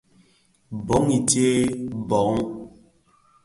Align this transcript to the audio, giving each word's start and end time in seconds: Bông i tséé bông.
Bông 0.85 1.07
i 1.17 1.19
tséé 1.29 1.53
bông. 2.09 2.39